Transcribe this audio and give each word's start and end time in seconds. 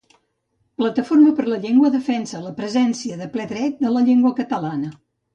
Plataforma 0.81 1.33
per 1.39 1.43
la 1.51 1.59
Llengua 1.65 1.91
defensa 1.95 2.41
la 2.45 2.53
presència 2.61 3.17
de 3.19 3.27
ple 3.35 3.45
dret 3.51 3.77
de 3.83 3.91
la 3.99 4.03
llengua 4.07 4.33
catalana 4.41 4.91